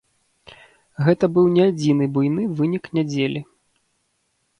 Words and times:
Гэта 1.07 1.25
быў 1.35 1.45
не 1.57 1.63
адзіны 1.71 2.07
буйны 2.15 2.47
вынік 2.61 2.83
нядзелі. 2.99 3.43